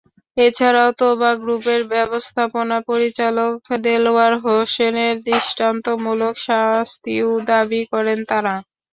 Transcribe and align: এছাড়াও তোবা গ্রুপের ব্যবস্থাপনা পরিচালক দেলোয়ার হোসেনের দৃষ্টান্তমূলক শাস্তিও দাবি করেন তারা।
এছাড়াও 0.37 0.89
তোবা 0.99 1.31
গ্রুপের 1.41 1.81
ব্যবস্থাপনা 1.93 2.77
পরিচালক 2.89 3.53
দেলোয়ার 3.83 4.33
হোসেনের 4.43 5.15
দৃষ্টান্তমূলক 5.27 6.33
শাস্তিও 6.45 7.29
দাবি 7.49 7.81
করেন 7.93 8.19
তারা। 8.29 8.55